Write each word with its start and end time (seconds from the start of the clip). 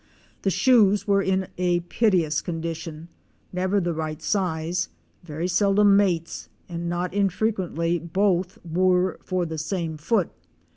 The 0.41 0.49
shoes 0.49 1.07
were 1.07 1.21
in 1.21 1.47
a 1.59 1.81
piteous 1.81 2.41
condition, 2.41 3.07
never 3.53 3.79
the 3.79 3.93
right 3.93 4.19
size, 4.19 4.89
very 5.23 5.47
seldom 5.47 5.95
mates 5.95 6.49
and 6.67 6.89
not 6.89 7.13
infrequently 7.13 7.99
both 7.99 8.57
were 8.65 9.19
for 9.23 9.45
the 9.45 9.59
same 9.59 9.97
foot. 9.97 10.31